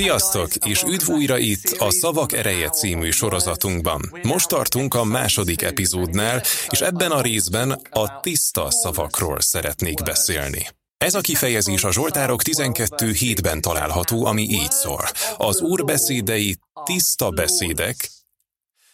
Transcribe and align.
Sziasztok, 0.00 0.54
és 0.54 0.82
üdv 0.82 1.10
újra 1.10 1.38
itt 1.38 1.76
a 1.78 1.90
Szavak 1.90 2.32
Ereje 2.32 2.68
című 2.68 3.10
sorozatunkban. 3.10 4.18
Most 4.22 4.48
tartunk 4.48 4.94
a 4.94 5.04
második 5.04 5.62
epizódnál, 5.62 6.42
és 6.68 6.80
ebben 6.80 7.10
a 7.10 7.20
részben 7.20 7.70
a 7.90 8.20
tiszta 8.20 8.70
szavakról 8.70 9.40
szeretnék 9.40 10.02
beszélni. 10.02 10.66
Ez 10.96 11.14
a 11.14 11.20
kifejezés 11.20 11.84
a 11.84 11.92
Zsoltárok 11.92 12.42
12 12.42 13.12
hétben 13.12 13.60
található, 13.60 14.24
ami 14.24 14.42
így 14.42 14.70
szól. 14.70 15.04
Az 15.36 15.60
Úr 15.60 15.84
beszédei 15.84 16.56
tiszta 16.84 17.30
beszédek, 17.30 18.10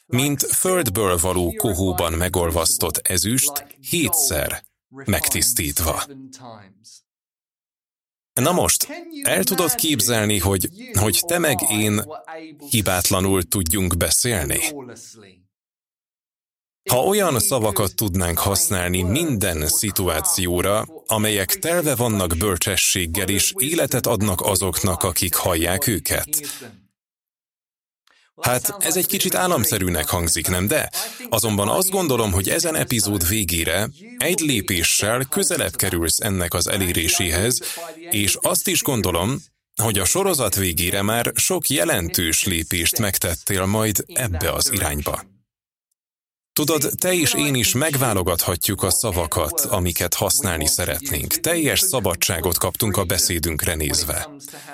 mint 0.07 0.43
földből 0.43 1.19
való 1.19 1.55
kohóban 1.57 2.13
megolvasztott 2.13 2.97
ezüst, 3.09 3.67
hétszer 3.91 4.63
megtisztítva. 4.89 6.05
Na 8.37 8.53
most, 8.53 8.89
el 9.23 9.45
tudod 9.45 9.75
képzelni, 9.75 10.39
hogy, 10.39 10.69
hogy 10.93 11.23
te 11.27 11.39
meg 11.39 11.59
én 11.71 12.05
hibátlanul 12.71 13.43
tudjunk 13.43 13.97
beszélni? 13.97 14.61
Ha 16.91 16.99
olyan 16.99 17.39
szavakat 17.39 17.95
tudnánk 17.95 18.39
használni 18.39 19.03
minden 19.03 19.67
szituációra, 19.67 20.87
amelyek 21.07 21.59
telve 21.59 21.95
vannak 21.95 22.37
bölcsességgel 22.37 23.29
és 23.29 23.53
életet 23.59 24.07
adnak 24.07 24.41
azoknak, 24.41 25.03
akik 25.03 25.35
hallják 25.35 25.87
őket, 25.87 26.29
Hát 28.41 28.75
ez 28.79 28.97
egy 28.97 29.07
kicsit 29.07 29.35
államszerűnek 29.35 30.09
hangzik, 30.09 30.49
nem 30.49 30.67
de? 30.67 30.91
Azonban 31.29 31.69
azt 31.69 31.91
gondolom, 31.91 32.33
hogy 32.33 32.49
ezen 32.49 32.75
epizód 32.75 33.29
végére 33.29 33.89
egy 34.19 34.41
lépéssel 34.41 35.25
közelebb 35.25 35.77
kerülsz 35.77 36.21
ennek 36.21 36.55
az 36.55 36.69
eléréséhez, 36.69 37.61
és 38.11 38.37
azt 38.41 38.69
is 38.69 38.83
gondolom, 38.83 39.39
hogy 39.83 39.99
a 39.99 40.05
sorozat 40.05 40.55
végére 40.55 41.03
már 41.03 41.33
sok 41.35 41.69
jelentős 41.69 42.45
lépést 42.45 42.99
megtettél 42.99 43.67
majd 43.67 44.05
ebbe 44.07 44.53
az 44.53 44.73
irányba. 44.73 45.36
Tudod, 46.57 46.91
te 46.99 47.15
és 47.15 47.35
én 47.35 47.55
is 47.55 47.75
megválogathatjuk 47.75 48.83
a 48.83 48.91
szavakat, 48.91 49.61
amiket 49.61 50.15
használni 50.15 50.67
szeretnénk. 50.67 51.35
Teljes 51.35 51.81
szabadságot 51.81 52.59
kaptunk 52.59 52.97
a 52.97 53.05
beszédünkre 53.05 53.75
nézve. 53.75 54.29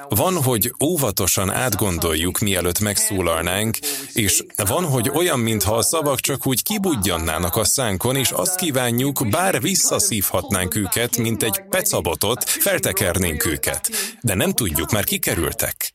Van, 0.08 0.42
hogy 0.42 0.74
óvatosan 0.84 1.50
átgondoljuk, 1.50 2.38
mielőtt 2.38 2.80
megszólalnánk, 2.80 3.78
és 4.12 4.44
van, 4.66 4.84
hogy 4.84 5.10
olyan, 5.14 5.38
mintha 5.38 5.76
a 5.76 5.82
szavak 5.82 6.20
csak 6.20 6.46
úgy 6.46 6.62
kibudjannának 6.62 7.56
a 7.56 7.64
szánkon, 7.64 8.16
és 8.16 8.30
azt 8.30 8.56
kívánjuk, 8.56 9.28
bár 9.28 9.60
visszaszívhatnánk 9.60 10.74
őket, 10.74 11.16
mint 11.16 11.42
egy 11.42 11.62
pecabotot, 11.70 12.44
feltekernénk 12.44 13.46
őket. 13.46 13.90
De 14.20 14.34
nem 14.34 14.52
tudjuk, 14.52 14.90
mert 14.90 15.06
kikerültek. 15.06 15.94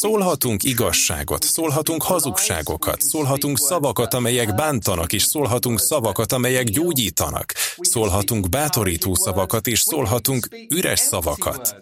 Szólhatunk 0.00 0.62
igazságot, 0.62 1.42
szólhatunk 1.42 2.02
hazugságokat, 2.02 3.00
szólhatunk 3.00 3.58
szavakat, 3.58 4.14
amelyek 4.14 4.54
bántanak, 4.54 5.12
és 5.12 5.22
szólhatunk 5.22 5.80
szavakat, 5.80 6.32
amelyek 6.32 6.64
gyógyítanak, 6.64 7.52
szólhatunk 7.76 8.48
bátorító 8.48 9.14
szavakat, 9.14 9.66
és 9.66 9.80
szólhatunk 9.80 10.48
üres 10.74 11.00
szavakat. 11.00 11.76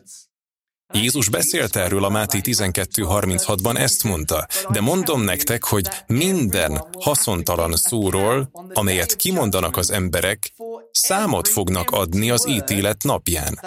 Jézus 0.92 1.28
beszélt 1.28 1.76
erről 1.76 2.04
a 2.04 2.08
Máté 2.08 2.40
12.36-ban, 2.42 3.78
ezt 3.78 4.04
mondta, 4.04 4.46
de 4.70 4.80
mondom 4.80 5.22
nektek, 5.22 5.64
hogy 5.64 5.88
minden 6.06 6.84
haszontalan 6.98 7.76
szóról, 7.76 8.50
amelyet 8.72 9.16
kimondanak 9.16 9.76
az 9.76 9.90
emberek, 9.90 10.52
számot 10.90 11.48
fognak 11.48 11.90
adni 11.90 12.30
az 12.30 12.48
ítélet 12.48 13.02
napján. 13.02 13.60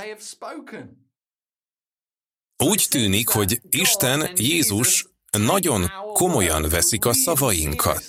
Úgy 2.64 2.86
tűnik, 2.90 3.28
hogy 3.28 3.62
Isten, 3.70 4.30
Jézus 4.36 5.08
nagyon 5.32 5.92
komolyan 6.14 6.70
veszik 6.70 7.06
a 7.06 7.14
szavainkat. 7.14 8.04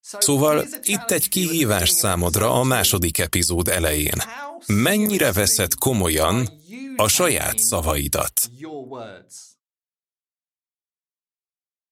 Szóval 0.00 0.66
itt 0.82 1.10
egy 1.10 1.28
kihívás 1.28 1.90
számodra 1.90 2.52
a 2.52 2.62
második 2.62 3.18
epizód 3.18 3.68
elején. 3.68 4.22
Mennyire 4.66 5.32
veszed 5.32 5.74
komolyan 5.74 6.48
a 6.96 7.08
saját 7.08 7.58
szavaidat? 7.58 8.50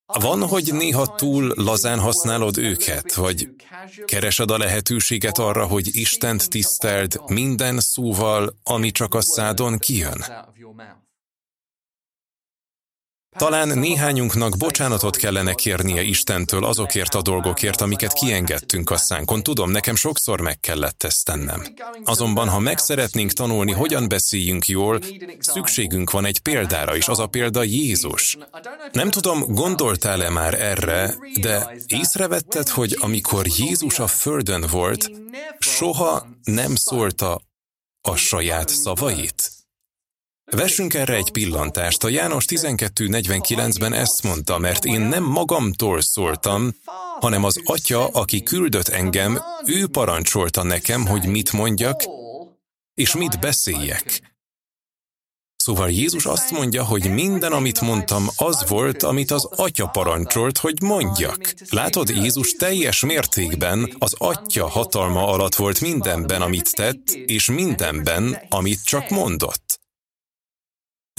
Van, 0.07 0.49
hogy 0.49 0.73
néha 0.73 1.15
túl 1.15 1.53
lazán 1.57 1.99
használod 1.99 2.59
őket, 2.59 3.15
vagy 3.15 3.49
keresed 4.05 4.51
a 4.51 4.59
lehetőséget 4.59 5.39
arra, 5.39 5.67
hogy 5.67 5.97
Istent 5.97 6.49
tiszteld 6.49 7.21
minden 7.27 7.81
szóval, 7.81 8.57
ami 8.63 8.91
csak 8.91 9.15
a 9.15 9.21
szádon 9.21 9.79
kijön. 9.79 10.25
Talán 13.37 13.79
néhányunknak 13.79 14.57
bocsánatot 14.57 15.17
kellene 15.17 15.55
kérnie 15.55 16.03
Istentől 16.03 16.65
azokért 16.65 17.15
a 17.15 17.23
dolgokért, 17.23 17.81
amiket 17.81 18.13
kiengedtünk 18.13 18.91
a 18.91 18.97
szánkon. 18.97 19.43
Tudom, 19.43 19.71
nekem 19.71 19.95
sokszor 19.95 20.41
meg 20.41 20.61
kellett 20.61 21.03
ezt 21.03 21.25
tennem. 21.25 21.63
Azonban, 22.05 22.49
ha 22.49 22.59
meg 22.59 22.79
szeretnénk 22.79 23.33
tanulni, 23.33 23.73
hogyan 23.73 24.09
beszéljünk 24.09 24.67
jól, 24.67 25.01
szükségünk 25.39 26.11
van 26.11 26.25
egy 26.25 26.39
példára 26.41 26.97
is, 26.97 27.09
az 27.09 27.19
a 27.19 27.27
példa 27.27 27.63
Jézus. 27.63 28.37
Nem 28.93 29.11
tudom, 29.11 29.45
gondoltál-e 29.47 30.31
már 30.31 30.61
erre, 30.61 31.15
de 31.41 31.77
észrevetted, 31.87 32.69
hogy 32.69 32.97
amikor 33.01 33.47
Jézus 33.59 33.99
a 33.99 34.07
földön 34.07 34.65
volt, 34.71 35.11
soha 35.59 36.27
nem 36.43 36.75
szólta 36.75 37.41
a 38.01 38.17
saját 38.17 38.69
szavait? 38.69 39.56
Vessünk 40.51 40.95
erre 40.95 41.15
egy 41.15 41.31
pillantást. 41.31 42.05
A 42.05 42.09
János 42.09 42.45
12.49-ben 42.49 43.93
ezt 43.93 44.23
mondta, 44.23 44.59
mert 44.59 44.85
én 44.85 45.01
nem 45.01 45.25
magamtól 45.25 46.01
szóltam, 46.01 46.75
hanem 47.21 47.45
az 47.45 47.61
atya, 47.65 48.07
aki 48.07 48.43
küldött 48.43 48.89
engem, 48.89 49.43
ő 49.65 49.87
parancsolta 49.87 50.63
nekem, 50.63 51.07
hogy 51.07 51.27
mit 51.27 51.53
mondjak, 51.53 52.03
és 52.95 53.15
mit 53.15 53.41
beszéljek. 53.41 54.35
Szóval 55.57 55.91
Jézus 55.91 56.27
azt 56.27 56.51
mondja, 56.51 56.85
hogy 56.85 57.11
minden, 57.11 57.53
amit 57.53 57.81
mondtam, 57.81 58.29
az 58.37 58.69
volt, 58.69 59.03
amit 59.03 59.31
az 59.31 59.45
Atya 59.45 59.87
parancsolt, 59.87 60.59
hogy 60.59 60.83
mondjak. 60.83 61.55
Látod, 61.71 62.09
Jézus 62.09 62.53
teljes 62.53 63.01
mértékben 63.01 63.95
az 63.99 64.15
Atya 64.19 64.69
hatalma 64.69 65.27
alatt 65.27 65.55
volt 65.55 65.81
mindenben, 65.81 66.43
amit 66.43 66.75
tett, 66.75 67.11
és 67.11 67.51
mindenben, 67.51 68.39
amit 68.49 68.85
csak 68.85 69.09
mondott. 69.11 69.66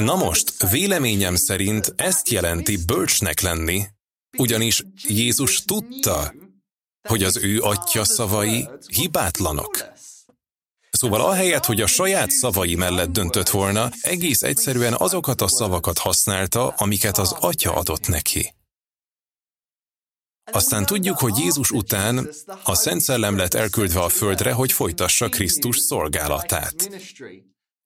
Na 0.02 0.16
most, 0.16 0.70
véleményem 0.70 1.36
szerint 1.36 1.94
ezt 1.96 2.30
jelenti 2.30 2.78
bölcsnek 2.86 3.40
lenni, 3.40 3.84
ugyanis 4.38 4.84
Jézus 5.08 5.66
tudta, 5.66 6.34
hogy 7.08 7.24
az 7.24 7.38
ő 7.38 7.62
atya 7.62 8.04
szavai 8.04 8.70
hibátlanok. 8.88 9.86
Szóval 10.90 11.22
ahelyett, 11.22 11.66
hogy 11.66 11.82
a 11.82 11.88
saját 11.88 12.32
szavai 12.32 12.76
mellett 12.76 13.10
döntött 13.10 13.50
volna, 13.50 13.92
egész 14.02 14.42
egyszerűen 14.42 14.94
azokat 14.94 15.42
a 15.42 15.48
szavakat 15.48 15.98
használta, 15.98 16.68
amiket 16.68 17.18
az 17.18 17.32
atya 17.32 17.74
adott 17.74 18.08
neki. 18.08 18.54
Aztán 20.52 20.86
tudjuk, 20.86 21.18
hogy 21.18 21.38
Jézus 21.38 21.72
után 21.72 22.30
a 22.64 22.76
Szent 22.76 23.02
Szellem 23.02 23.38
lett 23.38 23.54
elküldve 23.54 24.00
a 24.00 24.10
földre, 24.10 24.52
hogy 24.52 24.72
folytassa 24.72 25.30
Krisztus 25.30 25.78
szolgálatát. 25.78 26.90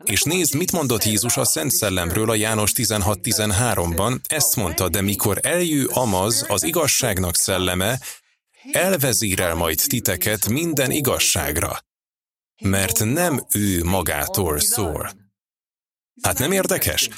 És 0.03 0.21
nézd, 0.21 0.55
mit 0.55 0.71
mondott 0.71 1.03
Jézus 1.03 1.37
a 1.37 1.45
Szent 1.45 1.71
Szellemről 1.71 2.29
a 2.29 2.35
János 2.35 2.71
16.13-ban, 2.75 4.19
ezt 4.27 4.55
mondta, 4.55 4.89
de 4.89 5.01
mikor 5.01 5.39
eljő 5.41 5.85
Amaz, 5.85 6.45
az 6.47 6.63
igazságnak 6.63 7.35
szelleme, 7.35 7.99
elvezírel 8.71 9.55
majd 9.55 9.79
titeket 9.87 10.49
minden 10.49 10.91
igazságra, 10.91 11.79
mert 12.63 13.03
nem 13.03 13.45
ő 13.53 13.83
magától 13.83 14.59
szól. 14.59 15.11
Hát 16.21 16.39
nem 16.39 16.51
érdekes, 16.51 17.09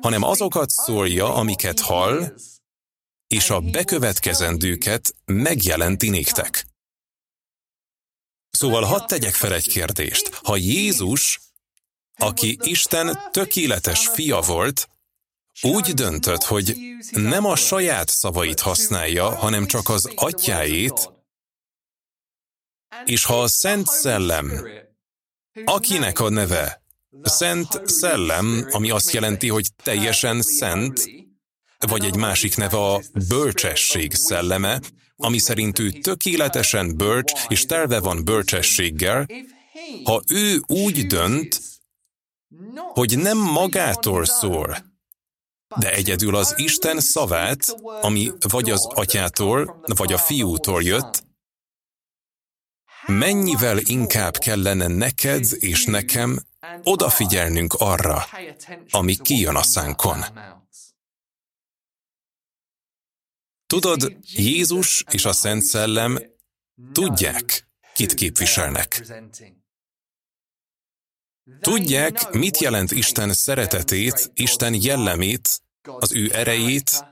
hanem 0.00 0.22
azokat 0.22 0.70
szólja, 0.70 1.34
amiket 1.34 1.80
hall, 1.80 2.34
és 3.26 3.50
a 3.50 3.60
bekövetkezendőket 3.60 5.14
megjelenti 5.24 6.08
néktek. 6.08 6.66
Szóval 8.50 8.82
hadd 8.82 9.06
tegyek 9.06 9.34
fel 9.34 9.54
egy 9.54 9.68
kérdést. 9.68 10.34
Ha 10.34 10.56
Jézus 10.56 11.40
aki 12.16 12.58
Isten 12.62 13.18
tökéletes 13.30 14.08
fia 14.08 14.40
volt, 14.40 14.88
úgy 15.62 15.92
döntött, 15.94 16.42
hogy 16.42 16.76
nem 17.10 17.44
a 17.44 17.56
saját 17.56 18.08
szavait 18.08 18.60
használja, 18.60 19.36
hanem 19.36 19.66
csak 19.66 19.88
az 19.88 20.10
atyáét, 20.14 21.10
és 23.04 23.24
ha 23.24 23.42
a 23.42 23.46
Szent 23.46 23.86
Szellem, 23.86 24.68
akinek 25.64 26.20
a 26.20 26.28
neve 26.28 26.82
Szent 27.22 27.80
Szellem, 27.84 28.66
ami 28.70 28.90
azt 28.90 29.12
jelenti, 29.12 29.48
hogy 29.48 29.66
teljesen 29.82 30.42
szent, 30.42 31.04
vagy 31.78 32.04
egy 32.04 32.16
másik 32.16 32.56
neve 32.56 32.76
a 32.76 33.02
bölcsesség 33.28 34.14
szelleme, 34.14 34.80
ami 35.16 35.38
szerint 35.38 35.78
ő 35.78 35.90
tökéletesen 35.90 36.96
bölcs 36.96 37.32
és 37.48 37.66
telve 37.66 38.00
van 38.00 38.24
bölcsességgel, 38.24 39.26
ha 40.04 40.22
ő 40.28 40.60
úgy 40.66 41.06
dönt, 41.06 41.60
hogy 42.92 43.18
nem 43.18 43.38
magától 43.38 44.24
szól, 44.24 44.76
de 45.76 45.92
egyedül 45.92 46.36
az 46.36 46.54
Isten 46.56 47.00
szavát, 47.00 47.76
ami 48.00 48.32
vagy 48.48 48.70
az 48.70 48.86
atyától, 48.86 49.80
vagy 49.82 50.12
a 50.12 50.18
fiútól 50.18 50.82
jött, 50.82 51.24
mennyivel 53.06 53.78
inkább 53.78 54.36
kellene 54.36 54.86
neked 54.86 55.44
és 55.58 55.84
nekem 55.84 56.38
odafigyelnünk 56.82 57.74
arra, 57.74 58.24
ami 58.90 59.16
kijön 59.16 59.56
a 59.56 59.62
szánkon. 59.62 60.24
Tudod, 63.66 64.16
Jézus 64.22 65.04
és 65.10 65.24
a 65.24 65.32
Szent 65.32 65.62
Szellem 65.62 66.18
tudják, 66.92 67.68
kit 67.94 68.14
képviselnek. 68.14 69.06
Tudják, 71.60 72.32
mit 72.32 72.58
jelent 72.58 72.90
Isten 72.90 73.32
szeretetét, 73.32 74.30
Isten 74.34 74.74
jellemét, 74.74 75.62
az 75.82 76.12
ő 76.12 76.34
erejét, 76.34 77.04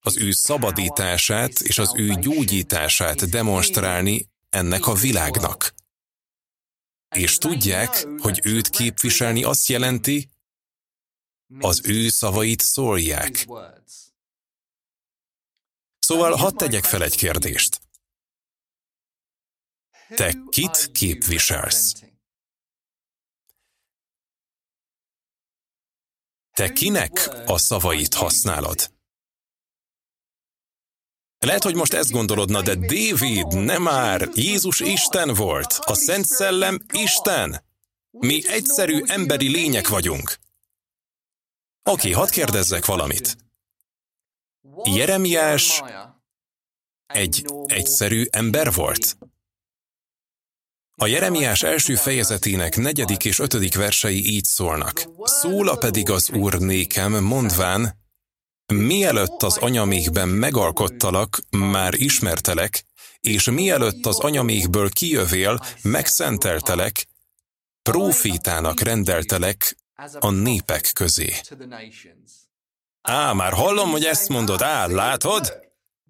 az 0.00 0.16
ő 0.16 0.32
szabadítását 0.32 1.60
és 1.60 1.78
az 1.78 1.92
ő 1.96 2.14
gyógyítását 2.14 3.28
demonstrálni 3.28 4.28
ennek 4.50 4.86
a 4.86 4.94
világnak. 4.94 5.74
És 7.16 7.38
tudják, 7.38 8.06
hogy 8.18 8.40
őt 8.44 8.68
képviselni 8.68 9.44
azt 9.44 9.66
jelenti, 9.66 10.28
az 11.58 11.80
ő 11.84 12.08
szavait 12.08 12.60
szólják. 12.60 13.46
Szóval 15.98 16.34
hadd 16.34 16.56
tegyek 16.56 16.84
fel 16.84 17.02
egy 17.02 17.16
kérdést. 17.16 17.80
Te 20.08 20.34
kit 20.50 20.90
képviselsz? 20.92 21.94
Te 26.54 26.72
kinek 26.72 27.30
a 27.46 27.58
szavait 27.58 28.14
használod? 28.14 28.90
Lehet, 31.38 31.62
hogy 31.62 31.74
most 31.74 31.92
ezt 31.92 32.10
gondolod, 32.10 32.50
de 32.50 32.74
David, 32.74 33.46
nem 33.46 33.82
már, 33.82 34.28
Jézus 34.34 34.80
Isten 34.80 35.34
volt, 35.34 35.72
a 35.84 35.94
Szent 35.94 36.24
Szellem 36.24 36.78
Isten. 36.92 37.64
Mi 38.10 38.48
egyszerű 38.48 39.02
emberi 39.06 39.48
lények 39.48 39.88
vagyunk. 39.88 40.38
Oké, 41.82 42.10
hadd 42.10 42.30
kérdezzek 42.30 42.84
valamit. 42.84 43.36
Jeremiás 44.84 45.82
egy 47.06 47.46
egyszerű 47.66 48.24
ember 48.30 48.72
volt? 48.72 49.16
A 50.96 51.06
Jeremiás 51.06 51.62
első 51.62 51.94
fejezetének 51.94 52.76
negyedik 52.76 53.24
és 53.24 53.38
ötödik 53.38 53.76
versei 53.76 54.32
így 54.34 54.44
szólnak. 54.44 55.02
Szóla 55.22 55.76
pedig 55.76 56.10
az 56.10 56.30
Úr 56.30 56.58
nékem, 56.58 57.24
mondván, 57.24 58.02
mielőtt 58.72 59.42
az 59.42 59.56
anyamékben 59.56 60.28
megalkottalak, 60.28 61.40
már 61.50 61.94
ismertelek, 61.94 62.84
és 63.20 63.50
mielőtt 63.50 64.06
az 64.06 64.18
anyamékből 64.18 64.90
kijövél, 64.90 65.60
megszenteltelek, 65.82 67.06
prófétának 67.82 68.80
rendeltelek 68.80 69.76
a 70.18 70.30
népek 70.30 70.90
közé. 70.92 71.34
Á, 73.02 73.32
már 73.32 73.52
hallom, 73.52 73.90
hogy 73.90 74.04
ezt 74.04 74.28
mondod, 74.28 74.62
á, 74.62 74.86
látod? 74.86 75.63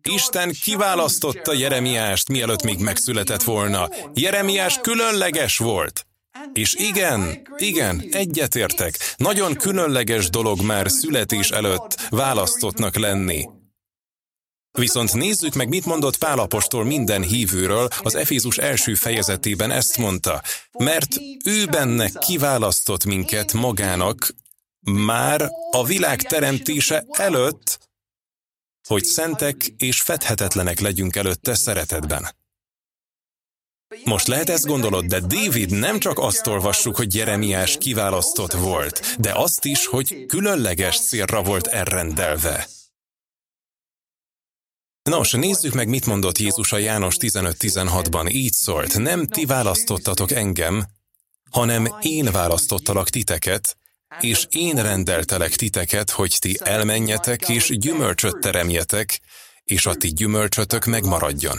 Isten 0.09 0.53
kiválasztotta 0.62 1.53
Jeremiást, 1.53 2.29
mielőtt 2.29 2.62
még 2.62 2.79
megszületett 2.79 3.43
volna. 3.43 3.89
Jeremiás 4.15 4.79
különleges 4.83 5.59
volt. 5.59 6.06
És 6.53 6.75
igen, 6.75 7.49
igen, 7.56 8.05
egyetértek. 8.11 9.15
Nagyon 9.17 9.55
különleges 9.55 10.31
dolog 10.31 10.62
már 10.62 10.91
születés 10.91 11.51
előtt 11.51 11.95
választottnak 12.11 12.97
lenni. 12.97 13.49
Viszont 14.79 15.15
nézzük 15.15 15.55
meg, 15.55 15.69
mit 15.69 15.85
mondott 15.85 16.17
Pálapostól 16.17 16.85
minden 16.85 17.23
hívőről, 17.23 17.89
az 18.03 18.15
Efézus 18.15 18.59
első 18.59 18.95
fejezetében 18.95 19.71
ezt 19.71 19.97
mondta, 19.97 20.43
mert 20.73 21.17
ő 21.45 21.67
benne 21.67 22.09
kiválasztott 22.09 23.05
minket 23.05 23.53
magának 23.53 24.35
már 24.81 25.50
a 25.71 25.85
világ 25.85 26.23
teremtése 26.23 27.05
előtt, 27.11 27.84
hogy 28.89 29.05
szentek 29.05 29.67
és 29.77 30.01
fedhetetlenek 30.01 30.81
legyünk 30.81 31.17
előtte 31.17 31.55
szeretetben. 31.55 32.35
Most 34.05 34.27
lehet 34.27 34.49
ezt 34.49 34.67
gondolod, 34.67 35.05
de 35.05 35.21
David 35.21 35.71
nem 35.71 35.99
csak 35.99 36.19
azt 36.19 36.47
olvassuk, 36.47 36.97
hogy 36.97 37.15
Jeremiás 37.15 37.77
kiválasztott 37.79 38.53
volt, 38.53 39.17
de 39.19 39.33
azt 39.35 39.65
is, 39.65 39.87
hogy 39.87 40.27
különleges 40.27 41.01
célra 41.01 41.43
volt 41.43 41.67
elrendelve. 41.67 42.69
Nos, 45.11 45.31
nézzük 45.31 45.75
meg, 45.75 45.89
mit 45.89 46.07
mondott 46.07 46.39
Jézus 46.39 46.73
a 46.73 46.79
János 46.79 47.17
15-16-ban. 47.21 48.31
Így 48.31 48.53
szólt, 48.53 48.99
nem 48.99 49.27
ti 49.27 49.45
választottatok 49.45 50.31
engem, 50.31 50.87
hanem 51.51 51.97
én 52.01 52.25
választottalak 52.33 53.09
titeket, 53.11 53.77
és 54.20 54.46
én 54.50 54.75
rendeltelek 54.75 55.55
titeket, 55.55 56.11
hogy 56.11 56.37
ti 56.38 56.58
elmenjetek 56.61 57.49
és 57.49 57.78
gyümölcsöt 57.78 58.38
teremjetek, 58.38 59.20
és 59.64 59.87
a 59.87 59.94
ti 59.94 60.08
gyümölcsötök 60.12 60.84
megmaradjon. 60.84 61.58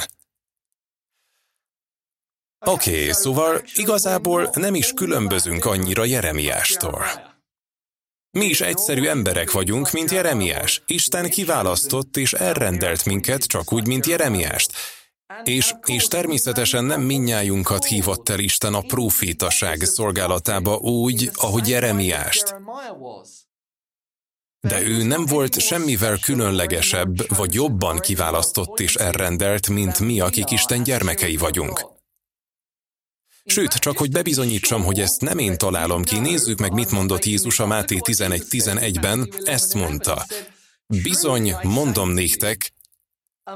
Oké, 2.65 2.99
okay, 2.99 3.11
szóval 3.11 3.61
igazából 3.75 4.49
nem 4.53 4.75
is 4.75 4.91
különbözünk 4.93 5.65
annyira 5.65 6.05
Jeremiástól. 6.05 7.05
Mi 8.31 8.45
is 8.45 8.61
egyszerű 8.61 9.07
emberek 9.07 9.51
vagyunk, 9.51 9.91
mint 9.91 10.11
Jeremiás. 10.11 10.81
Isten 10.85 11.29
kiválasztott 11.29 12.17
és 12.17 12.33
elrendelt 12.33 13.05
minket 13.05 13.43
csak 13.43 13.73
úgy, 13.73 13.87
mint 13.87 14.05
Jeremiást. 14.05 14.71
És, 15.43 15.73
és 15.85 16.07
természetesen 16.07 16.83
nem 16.83 17.01
minnyájunkat 17.01 17.85
hívott 17.85 18.29
el 18.29 18.39
Isten 18.39 18.73
a 18.73 18.81
profétaság 18.81 19.81
szolgálatába 19.81 20.75
úgy, 20.75 21.31
ahogy 21.33 21.67
Jeremiást. 21.67 22.55
De 24.59 24.81
ő 24.81 25.03
nem 25.03 25.25
volt 25.25 25.59
semmivel 25.59 26.19
különlegesebb, 26.19 27.35
vagy 27.35 27.53
jobban 27.53 27.99
kiválasztott 27.99 28.79
és 28.79 28.95
elrendelt, 28.95 29.69
mint 29.69 29.99
mi, 29.99 30.19
akik 30.19 30.51
Isten 30.51 30.83
gyermekei 30.83 31.37
vagyunk. 31.37 31.93
Sőt, 33.45 33.73
csak 33.73 33.97
hogy 33.97 34.11
bebizonyítsam, 34.11 34.83
hogy 34.83 34.99
ezt 34.99 35.21
nem 35.21 35.37
én 35.37 35.57
találom 35.57 36.03
ki, 36.03 36.19
nézzük 36.19 36.59
meg, 36.59 36.73
mit 36.73 36.91
mondott 36.91 37.25
Jézus 37.25 37.59
a 37.59 37.65
Máté 37.65 37.97
11.11-ben, 38.01 39.29
ezt 39.43 39.73
mondta. 39.73 40.25
Bizony, 40.87 41.55
mondom 41.63 42.09
néktek, 42.09 42.73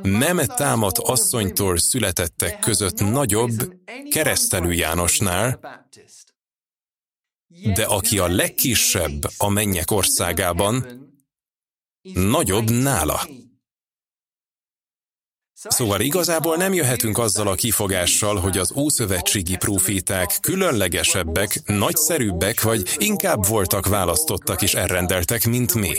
nem 0.01 0.37
támad 0.37 0.95
asszonytól 0.99 1.77
születettek 1.77 2.59
között 2.59 2.99
nagyobb 2.99 3.73
keresztelő 4.09 4.71
Jánosnál, 4.71 5.59
de 7.73 7.85
aki 7.85 8.19
a 8.19 8.27
legkisebb 8.27 9.21
a 9.37 9.49
mennyek 9.49 9.91
országában, 9.91 10.85
nagyobb 12.13 12.69
nála. 12.69 13.27
Szóval 15.67 15.99
igazából 16.01 16.55
nem 16.55 16.73
jöhetünk 16.73 17.17
azzal 17.17 17.47
a 17.47 17.55
kifogással, 17.55 18.35
hogy 18.35 18.57
az 18.57 18.73
ószövetségi 18.75 19.55
proféták 19.55 20.37
különlegesebbek, 20.41 21.61
nagyszerűbbek, 21.65 22.61
vagy 22.61 22.95
inkább 22.97 23.47
voltak 23.47 23.87
választottak 23.87 24.61
és 24.61 24.73
elrendeltek, 24.73 25.45
mint 25.45 25.73
mi. 25.73 25.93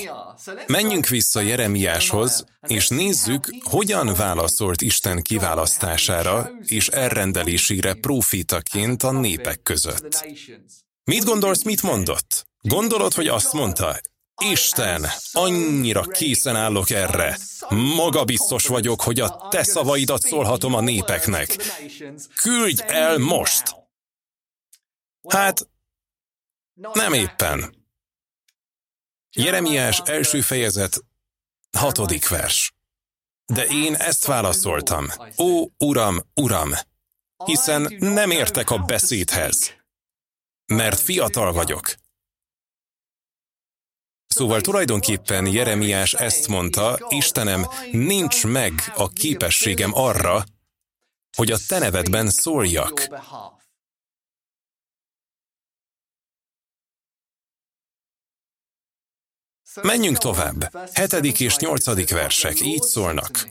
Menjünk 0.66 1.06
vissza 1.06 1.40
Jeremiáshoz, 1.40 2.44
és 2.66 2.88
nézzük, 2.88 3.48
hogyan 3.62 4.14
válaszolt 4.14 4.82
Isten 4.82 5.22
kiválasztására 5.22 6.50
és 6.66 6.88
elrendelésére 6.88 7.94
profétaként 7.94 9.02
a 9.02 9.12
népek 9.12 9.62
között. 9.62 10.24
Mit 11.04 11.24
gondolsz, 11.24 11.62
mit 11.62 11.82
mondott? 11.82 12.46
Gondolod, 12.60 13.14
hogy 13.14 13.26
azt 13.26 13.52
mondta, 13.52 14.00
Isten, 14.40 15.06
annyira 15.32 16.02
készen 16.02 16.56
állok 16.56 16.90
erre. 16.90 17.38
Maga 17.68 18.24
biztos 18.24 18.66
vagyok, 18.66 19.00
hogy 19.00 19.20
a 19.20 19.48
te 19.50 19.62
szavaidat 19.62 20.22
szólhatom 20.22 20.74
a 20.74 20.80
népeknek. 20.80 21.56
Küldj 22.34 22.82
el 22.86 23.18
most! 23.18 23.76
Hát, 25.28 25.68
nem 26.92 27.12
éppen. 27.12 27.74
Jeremiás 29.32 30.00
első 30.04 30.40
fejezet, 30.40 31.04
hatodik 31.78 32.28
vers. 32.28 32.74
De 33.46 33.64
én 33.64 33.94
ezt 33.94 34.26
válaszoltam. 34.26 35.06
Ó, 35.38 35.66
Uram, 35.78 36.20
Uram, 36.34 36.72
hiszen 37.44 37.96
nem 37.98 38.30
értek 38.30 38.70
a 38.70 38.78
beszédhez, 38.78 39.74
mert 40.66 41.00
fiatal 41.00 41.52
vagyok. 41.52 41.94
Szóval 44.34 44.60
tulajdonképpen 44.60 45.46
Jeremiás 45.46 46.14
ezt 46.14 46.48
mondta, 46.48 47.06
Istenem, 47.08 47.66
nincs 47.90 48.46
meg 48.46 48.72
a 48.94 49.08
képességem 49.08 49.90
arra, 49.94 50.44
hogy 51.36 51.50
a 51.50 51.56
te 51.68 51.78
nevedben 51.78 52.30
szóljak. 52.30 53.08
Menjünk 59.82 60.18
tovább. 60.18 60.76
Hetedik 60.92 61.40
és 61.40 61.56
nyolcadik 61.56 62.10
versek 62.10 62.60
így 62.60 62.82
szólnak. 62.82 63.48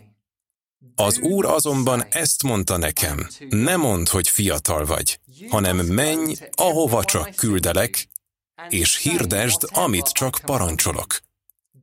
Az 0.95 1.17
Úr 1.17 1.45
azonban 1.45 2.05
ezt 2.09 2.43
mondta 2.43 2.77
nekem, 2.77 3.27
ne 3.49 3.75
mondd, 3.75 4.09
hogy 4.09 4.27
fiatal 4.27 4.85
vagy, 4.85 5.19
hanem 5.49 5.77
menj, 5.77 6.35
ahova 6.51 7.03
csak 7.03 7.35
küldelek, 7.35 8.07
és 8.69 8.97
hirdesd, 8.97 9.61
amit 9.71 10.07
csak 10.11 10.39
parancsolok. 10.45 11.19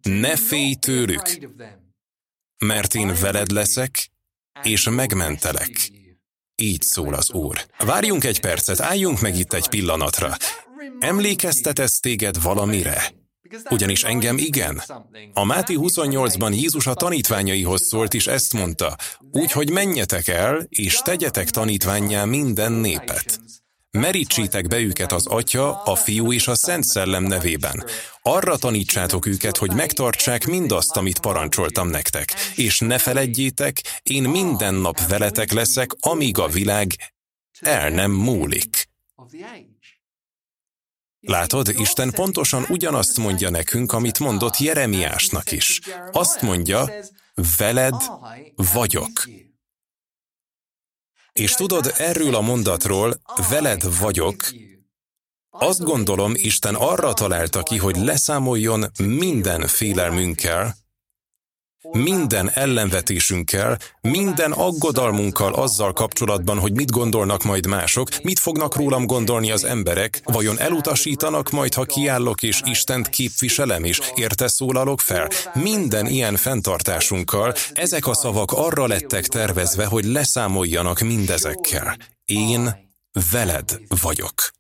Ne 0.03 0.37
félj 0.37 0.75
tőlük, 0.75 1.39
mert 2.59 2.95
én 2.95 3.15
veled 3.21 3.51
leszek, 3.51 4.11
és 4.63 4.89
megmentelek. 4.89 5.91
Így 6.55 6.83
szól 6.83 7.15
az 7.15 7.31
Úr. 7.31 7.67
Várjunk 7.79 8.25
egy 8.25 8.41
percet, 8.41 8.81
álljunk 8.81 9.21
meg 9.21 9.39
itt 9.39 9.53
egy 9.53 9.69
pillanatra. 9.69 10.37
Emlékeztet 10.99 11.79
ez 11.79 11.99
téged 11.99 12.43
valamire? 12.43 13.13
Ugyanis 13.71 14.05
engem 14.05 14.39
igen. 14.39 14.83
A 15.33 15.45
Máti 15.45 15.75
28-ban 15.79 16.55
Jézus 16.55 16.87
a 16.87 16.95
tanítványaihoz 16.95 17.87
szólt, 17.87 18.15
és 18.15 18.27
ezt 18.27 18.53
mondta, 18.53 18.97
úgyhogy 19.31 19.71
menjetek 19.71 20.29
el, 20.29 20.67
és 20.69 20.99
tegyetek 20.99 21.51
tanítványá 21.51 22.25
minden 22.25 22.73
népet. 22.73 23.41
Merítsétek 23.97 24.67
be 24.67 24.79
őket 24.79 25.13
az 25.13 25.27
Atya, 25.27 25.83
a 25.83 25.95
Fiú 25.95 26.33
és 26.33 26.49
a 26.49 26.55
Szent 26.55 26.85
Szellem 26.85 27.23
nevében. 27.23 27.85
Arra 28.23 28.57
tanítsátok 28.57 29.27
őket, 29.27 29.57
hogy 29.57 29.73
megtartsák 29.73 30.47
mindazt, 30.47 30.97
amit 30.97 31.19
parancsoltam 31.19 31.89
nektek. 31.89 32.35
És 32.55 32.79
ne 32.79 32.99
feledjétek, 32.99 34.01
én 34.03 34.23
minden 34.23 34.75
nap 34.75 35.07
veletek 35.09 35.53
leszek, 35.53 35.91
amíg 36.01 36.39
a 36.39 36.49
világ 36.49 36.91
el 37.61 37.91
nem 37.91 38.11
múlik. 38.11 38.89
Látod, 41.21 41.69
Isten 41.69 42.11
pontosan 42.11 42.65
ugyanazt 42.69 43.17
mondja 43.17 43.51
nekünk, 43.51 43.93
amit 43.93 44.19
mondott 44.19 44.59
Jeremiásnak 44.59 45.53
is. 45.53 45.81
Azt 46.13 46.43
mondja, 46.43 46.91
veled 47.59 47.95
vagyok. 48.73 49.29
És 51.37 51.53
tudod, 51.53 51.95
erről 51.99 52.35
a 52.35 52.41
mondatról, 52.41 53.21
veled 53.49 53.99
vagyok, 53.99 54.37
azt 55.51 55.83
gondolom, 55.83 56.33
Isten 56.35 56.75
arra 56.75 57.13
találta 57.13 57.63
ki, 57.63 57.77
hogy 57.77 57.97
leszámoljon 57.97 58.85
minden 58.99 59.67
félelmünkkel, 59.67 60.77
minden 61.93 62.51
ellenvetésünkkel, 62.55 63.79
minden 64.01 64.53
aggodalmunkkal 64.53 65.53
azzal 65.53 65.93
kapcsolatban, 65.93 66.59
hogy 66.59 66.73
mit 66.73 66.91
gondolnak 66.91 67.43
majd 67.43 67.67
mások, 67.67 68.09
mit 68.23 68.39
fognak 68.39 68.77
rólam 68.77 69.07
gondolni 69.07 69.51
az 69.51 69.65
emberek, 69.65 70.21
vajon 70.25 70.61
elutasítanak 70.61 71.51
majd, 71.51 71.75
ha 71.75 71.85
kiállok 71.85 72.43
és 72.43 72.61
Istent 72.65 73.09
képviselem 73.09 73.85
és 73.85 74.01
érte 74.15 74.49
szólalok 74.49 75.01
fel. 75.01 75.29
Minden 75.55 76.07
ilyen 76.07 76.37
fenntartásunkkal 76.37 77.55
ezek 77.73 78.07
a 78.07 78.15
szavak 78.15 78.53
arra 78.53 78.87
lettek 78.87 79.27
tervezve, 79.27 79.85
hogy 79.85 80.05
leszámoljanak 80.05 81.01
mindezekkel. 81.01 81.97
Én 82.25 82.85
veled 83.31 83.81
vagyok. 84.03 84.55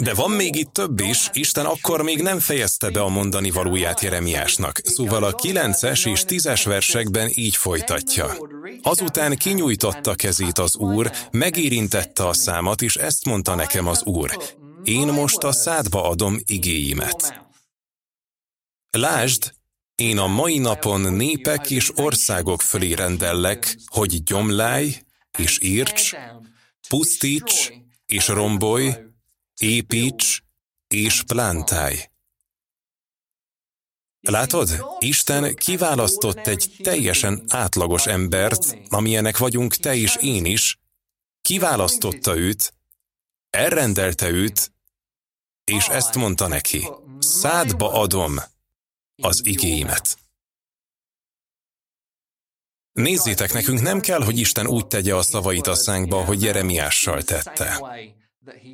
De 0.00 0.14
van 0.14 0.30
még 0.30 0.56
itt 0.56 0.72
több 0.72 1.00
is, 1.00 1.28
Isten 1.32 1.66
akkor 1.66 2.02
még 2.02 2.22
nem 2.22 2.38
fejezte 2.38 2.90
be 2.90 3.00
a 3.00 3.08
mondani 3.08 3.50
valóját 3.50 4.00
Jeremiásnak, 4.00 4.80
szóval 4.84 5.24
a 5.24 5.34
9-es 5.34 6.08
és 6.08 6.24
10-es 6.26 6.62
versekben 6.64 7.30
így 7.34 7.56
folytatja. 7.56 8.36
Azután 8.82 9.36
kinyújtotta 9.36 10.14
kezét 10.14 10.58
az 10.58 10.76
Úr, 10.76 11.12
megérintette 11.30 12.26
a 12.26 12.32
számat, 12.32 12.82
és 12.82 12.96
ezt 12.96 13.24
mondta 13.24 13.54
nekem 13.54 13.86
az 13.86 14.02
Úr. 14.02 14.38
Én 14.82 15.06
most 15.06 15.42
a 15.42 15.52
szádba 15.52 16.08
adom 16.08 16.38
igéimet. 16.44 17.40
Lásd, 18.90 19.52
én 19.94 20.18
a 20.18 20.26
mai 20.26 20.58
napon 20.58 21.00
népek 21.00 21.70
és 21.70 21.90
országok 21.94 22.62
fölé 22.62 22.92
rendellek, 22.92 23.76
hogy 23.86 24.22
gyomlálj 24.22 24.96
és 25.38 25.58
írts, 25.62 26.14
pusztíts 26.88 27.72
és 28.06 28.28
rombolj, 28.28 28.92
építs 29.60 30.42
és 30.88 31.22
plántálj. 31.22 32.10
Látod, 34.20 34.86
Isten 34.98 35.54
kiválasztott 35.54 36.46
egy 36.46 36.76
teljesen 36.82 37.44
átlagos 37.48 38.06
embert, 38.06 38.78
amilyenek 38.88 39.38
vagyunk 39.38 39.74
te 39.74 39.94
és 39.94 40.16
én 40.20 40.44
is, 40.44 40.78
kiválasztotta 41.42 42.36
őt, 42.36 42.74
elrendelte 43.50 44.28
őt, 44.30 44.72
és 45.64 45.88
ezt 45.88 46.14
mondta 46.14 46.46
neki, 46.46 46.88
szádba 47.18 47.92
adom 47.92 48.38
az 49.22 49.46
igéimet. 49.46 50.18
Nézzétek, 52.92 53.52
nekünk 53.52 53.80
nem 53.80 54.00
kell, 54.00 54.22
hogy 54.22 54.38
Isten 54.38 54.66
úgy 54.66 54.86
tegye 54.86 55.14
a 55.14 55.22
szavait 55.22 55.66
a 55.66 55.74
szánkba, 55.74 56.24
hogy 56.24 56.42
Jeremiással 56.42 57.22
tette. 57.22 57.80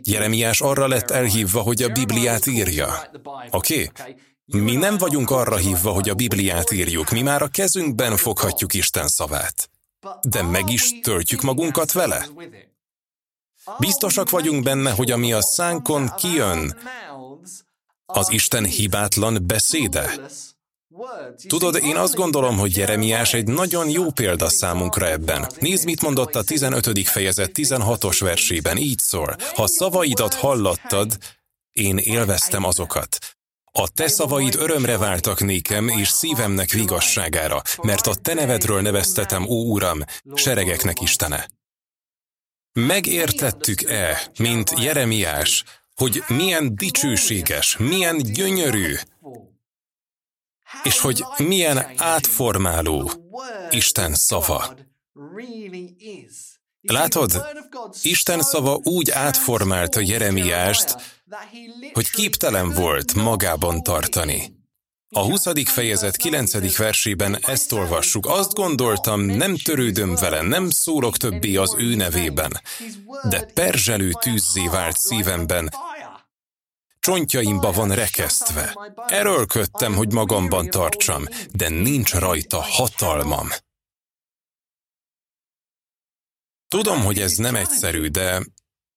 Jeremiás 0.02 0.60
arra 0.60 0.86
lett 0.86 1.10
elhívva, 1.10 1.60
hogy 1.60 1.82
a 1.82 1.88
Bibliát 1.88 2.46
írja. 2.46 3.10
Oké? 3.50 3.90
Okay? 3.90 4.14
Mi 4.46 4.74
nem 4.74 4.98
vagyunk 4.98 5.30
arra 5.30 5.56
hívva, 5.56 5.90
hogy 5.90 6.08
a 6.08 6.14
Bibliát 6.14 6.70
írjuk, 6.70 7.10
mi 7.10 7.22
már 7.22 7.42
a 7.42 7.48
kezünkben 7.48 8.16
foghatjuk 8.16 8.74
Isten 8.74 9.08
szavát. 9.08 9.70
De 10.20 10.42
meg 10.42 10.70
is 10.70 11.00
töltjük 11.00 11.42
magunkat 11.42 11.92
vele? 11.92 12.26
Biztosak 13.78 14.30
vagyunk 14.30 14.62
benne, 14.62 14.90
hogy 14.90 15.10
ami 15.10 15.32
a 15.32 15.42
szánkon 15.42 16.10
kijön, 16.16 16.78
az 18.06 18.30
Isten 18.30 18.64
hibátlan 18.64 19.46
beszéde. 19.46 20.10
Tudod, 21.48 21.76
én 21.82 21.96
azt 21.96 22.14
gondolom, 22.14 22.58
hogy 22.58 22.76
Jeremiás 22.76 23.34
egy 23.34 23.46
nagyon 23.46 23.90
jó 23.90 24.10
példa 24.10 24.48
számunkra 24.48 25.08
ebben. 25.08 25.50
Nézd, 25.60 25.84
mit 25.84 26.02
mondott 26.02 26.34
a 26.34 26.42
15. 26.42 27.08
fejezet 27.08 27.50
16-os 27.54 28.16
versében, 28.20 28.76
így 28.76 28.98
szól. 28.98 29.36
Ha 29.54 29.66
szavaidat 29.66 30.34
hallattad, 30.34 31.16
én 31.72 31.96
élveztem 31.96 32.64
azokat. 32.64 33.18
A 33.72 33.88
te 33.88 34.08
szavaid 34.08 34.54
örömre 34.54 34.98
váltak 34.98 35.40
nékem, 35.40 35.88
és 35.88 36.08
szívemnek 36.08 36.70
vigasságára, 36.70 37.62
mert 37.82 38.06
a 38.06 38.14
te 38.14 38.34
nevedről 38.34 38.80
neveztetem, 38.80 39.46
ó 39.48 39.72
Uram, 39.72 39.98
seregeknek 40.34 41.00
Istene. 41.00 41.48
Megértettük-e, 42.72 44.30
mint 44.38 44.72
Jeremiás, 44.80 45.64
hogy 45.94 46.22
milyen 46.28 46.76
dicsőséges, 46.76 47.76
milyen 47.76 48.16
gyönyörű, 48.32 48.94
és 50.82 50.98
hogy 50.98 51.24
milyen 51.36 51.86
átformáló 51.96 53.12
Isten 53.70 54.14
szava. 54.14 54.76
Látod, 56.80 57.44
Isten 58.02 58.42
szava 58.42 58.80
úgy 58.82 59.10
átformálta 59.10 60.00
Jeremiást, 60.00 60.96
hogy 61.92 62.10
képtelen 62.10 62.72
volt 62.72 63.14
magában 63.14 63.82
tartani. 63.82 64.54
A 65.08 65.24
20. 65.24 65.44
fejezet 65.64 66.16
9. 66.16 66.76
versében 66.76 67.38
ezt 67.42 67.72
olvassuk. 67.72 68.26
Azt 68.26 68.54
gondoltam, 68.54 69.20
nem 69.20 69.56
törődöm 69.56 70.14
vele, 70.14 70.42
nem 70.42 70.70
szólok 70.70 71.16
többé 71.16 71.56
az 71.56 71.74
ő 71.78 71.94
nevében, 71.94 72.60
de 73.28 73.44
perzselő 73.54 74.10
tűzzé 74.10 74.66
vált 74.66 74.96
szívemben, 74.96 75.70
csontjaimba 77.06 77.72
van 77.72 77.94
rekesztve. 77.94 78.92
Erőlködtem, 79.06 79.94
hogy 79.94 80.12
magamban 80.12 80.70
tartsam, 80.70 81.24
de 81.52 81.68
nincs 81.68 82.14
rajta 82.14 82.62
hatalmam. 82.62 83.48
Tudom, 86.68 87.04
hogy 87.04 87.18
ez 87.18 87.36
nem 87.36 87.54
egyszerű, 87.54 88.06
de 88.06 88.42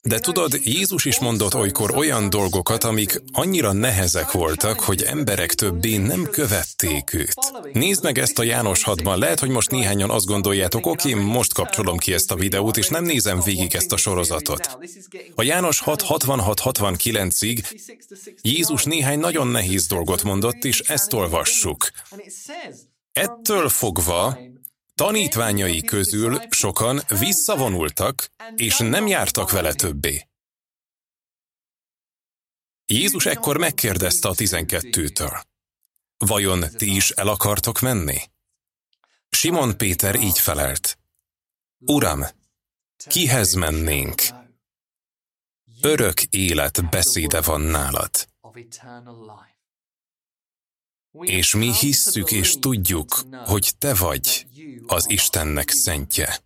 de 0.01 0.20
tudod, 0.20 0.60
Jézus 0.63 1.06
is 1.06 1.20
mondott 1.20 1.56
olykor 1.56 1.96
olyan 1.96 2.29
dolgokat, 2.29 2.84
amik 2.84 3.22
annyira 3.32 3.72
nehezek 3.72 4.32
voltak, 4.32 4.79
hogy 4.79 5.01
emberek 5.03 5.53
többé 5.53 5.98
nem 5.98 6.24
követték 6.24 7.13
őt. 7.13 7.34
Nézd 7.74 8.03
meg 8.03 8.18
ezt 8.18 8.39
a 8.39 8.44
János 8.44 8.84
6-ban, 8.86 9.18
lehet, 9.18 9.39
hogy 9.39 9.50
most 9.50 9.72
néhányan 9.72 10.10
azt 10.10 10.25
gondoljátok, 10.25 10.86
oké, 10.86 11.13
most 11.13 11.53
kapcsolom 11.53 11.98
ki 11.98 12.13
ezt 12.13 12.32
a 12.32 12.36
videót, 12.36 12.77
és 12.77 12.88
nem 12.88 13.03
nézem 13.03 13.41
végig 13.41 13.75
ezt 13.75 13.91
a 13.91 13.98
sorozatot. 13.98 14.77
A 15.36 15.44
János 15.44 15.79
6 15.79 16.03
66-69-ig 16.08 17.63
Jézus 18.41 18.84
néhány 18.84 19.20
nagyon 19.20 19.48
nehéz 19.48 19.88
dolgot 19.88 20.24
mondott, 20.24 20.63
és 20.63 20.79
ezt 20.79 21.13
olvassuk. 21.13 21.91
Ettől 23.12 23.70
fogva 23.70 24.38
Tanítványai 25.00 25.82
közül 25.82 26.41
sokan 26.50 27.01
visszavonultak, 27.08 28.32
és 28.56 28.77
nem 28.77 29.08
jártak 29.08 29.51
vele 29.51 29.74
többé. 29.74 30.27
Jézus 32.86 33.25
ekkor 33.25 33.58
megkérdezte 33.58 34.27
a 34.27 34.36
tizenkettőtől, 34.36 35.41
vajon 36.18 36.63
ti 36.77 36.96
is 36.96 37.10
el 37.10 37.27
akartok 37.27 37.79
menni? 37.79 38.18
Simon 39.29 39.77
Péter 39.77 40.15
így 40.15 40.39
felelt, 40.39 41.00
Uram, 41.86 42.24
kihez 43.08 43.53
mennénk? 43.53 44.22
örök 45.82 46.24
élet 46.24 46.89
beszéde 46.89 47.41
van 47.41 47.62
nálad. 47.62 48.27
És 51.22 51.56
mi 51.56 51.74
hisszük 51.74 52.32
és 52.32 52.56
tudjuk, 52.60 53.22
hogy 53.46 53.74
te 53.77 53.94
vagy 53.94 54.48
az 54.88 55.09
Istennek 55.09 55.69
szentje. 55.69 56.41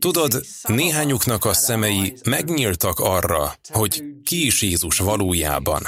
Tudod, 0.00 0.44
néhányuknak 0.62 1.44
a 1.44 1.52
szemei 1.52 2.16
megnyíltak 2.24 2.98
arra, 2.98 3.54
hogy 3.68 4.04
ki 4.24 4.46
is 4.46 4.62
Jézus 4.62 4.98
valójában, 4.98 5.86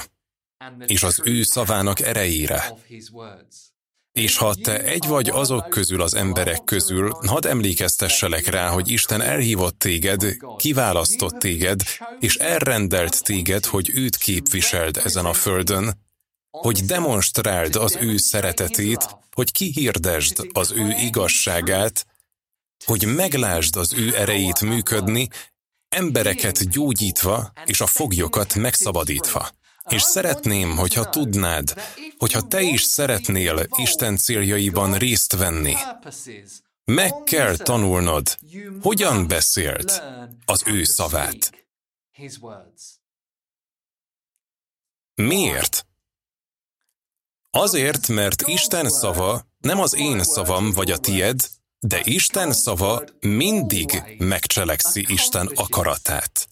és 0.87 1.03
az 1.03 1.21
ő 1.25 1.43
szavának 1.43 2.01
erejére. 2.01 2.75
És 4.13 4.37
ha 4.37 4.55
te 4.55 4.83
egy 4.83 5.07
vagy 5.07 5.29
azok 5.29 5.69
közül 5.69 6.03
az 6.03 6.15
emberek 6.15 6.65
közül, 6.65 7.11
hadd 7.11 7.47
emlékeztesselek 7.47 8.47
rá, 8.47 8.69
hogy 8.69 8.91
Isten 8.91 9.21
elhívott 9.21 9.79
téged, 9.79 10.37
kiválasztott 10.57 11.39
téged, 11.39 11.83
és 12.21 12.37
elrendelt 12.37 13.23
téged, 13.23 13.65
hogy 13.65 13.91
őt 13.95 14.17
képviseld 14.17 14.97
ezen 15.05 15.25
a 15.25 15.33
földön, 15.33 16.01
hogy 16.61 16.85
demonstráld 16.85 17.77
az 17.77 17.97
ő 18.01 18.17
szeretetét, 18.17 19.17
hogy 19.33 19.53
kihirdesd 19.53 20.49
az 20.53 20.71
ő 20.71 20.91
igazságát, 20.91 22.07
hogy 22.85 23.15
meglásd 23.15 23.77
az 23.77 23.93
ő 23.93 24.17
erejét 24.17 24.61
működni, 24.61 25.29
embereket 25.89 26.71
gyógyítva 26.71 27.53
és 27.65 27.81
a 27.81 27.87
foglyokat 27.87 28.55
megszabadítva. 28.55 29.51
És 29.89 30.03
szeretném, 30.03 30.77
hogyha 30.77 31.09
tudnád, 31.09 31.75
hogyha 32.19 32.49
te 32.49 32.61
is 32.61 32.83
szeretnél 32.83 33.67
Isten 33.77 34.17
céljaiban 34.17 34.95
részt 34.95 35.37
venni, 35.37 35.75
meg 36.85 37.23
kell 37.25 37.57
tanulnod, 37.57 38.37
hogyan 38.83 39.29
beszélt 39.29 40.03
az 40.45 40.63
ő 40.67 40.85
szavát. 40.85 41.67
Miért? 45.15 45.87
Azért, 47.57 48.09
mert 48.09 48.43
Isten 48.43 48.89
szava 48.89 49.47
nem 49.61 49.81
az 49.81 49.95
én 49.95 50.23
szavam 50.23 50.71
vagy 50.71 50.91
a 50.91 50.97
tied, 50.97 51.49
de 51.81 52.01
Isten 52.05 52.53
szava 52.53 53.05
mindig 53.21 54.03
megcselekszi 54.19 55.05
Isten 55.09 55.51
akaratát. 55.55 56.49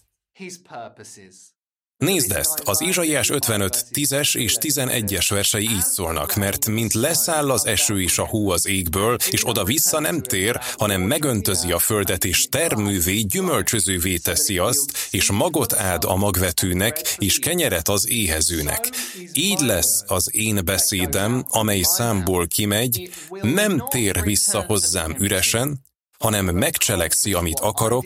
Nézd 2.01 2.31
ezt, 2.31 2.59
az 2.59 2.81
Izsaiás 2.81 3.29
55, 3.29 3.85
10-es 3.93 4.37
és 4.37 4.55
11-es 4.59 5.25
versei 5.29 5.63
így 5.63 5.83
szólnak, 5.83 6.35
mert 6.35 6.67
mint 6.67 6.93
leszáll 6.93 7.51
az 7.51 7.65
eső 7.65 8.01
és 8.01 8.17
a 8.17 8.25
hó 8.25 8.49
az 8.49 8.67
égből, 8.67 9.17
és 9.29 9.47
oda-vissza 9.47 9.99
nem 9.99 10.21
tér, 10.21 10.59
hanem 10.77 11.01
megöntözi 11.01 11.71
a 11.71 11.79
földet, 11.79 12.25
és 12.25 12.47
terművé, 12.49 13.19
gyümölcsözővé 13.19 14.17
teszi 14.17 14.57
azt, 14.57 15.07
és 15.11 15.31
magot 15.31 15.73
ád 15.73 16.03
a 16.03 16.15
magvetőnek, 16.15 17.15
és 17.17 17.39
kenyeret 17.39 17.87
az 17.87 18.09
éhezőnek. 18.09 18.89
Így 19.33 19.59
lesz 19.59 20.03
az 20.07 20.35
én 20.35 20.61
beszédem, 20.65 21.45
amely 21.49 21.81
számból 21.81 22.47
kimegy, 22.47 23.13
nem 23.29 23.87
tér 23.89 24.21
vissza 24.23 24.63
hozzám 24.67 25.15
üresen, 25.19 25.81
hanem 26.19 26.45
megcselekszi, 26.45 27.33
amit 27.33 27.59
akarok, 27.59 28.05